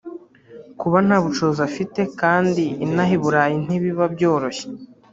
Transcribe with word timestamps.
kuba 0.79 0.97
nta 1.05 1.17
bushobozi 1.25 1.61
afite 1.69 2.01
kandi 2.21 2.63
inaha 2.85 3.13
i 3.17 3.19
Burayi 3.23 3.55
ntibiba 3.65 4.05
byoroshye 4.13 4.65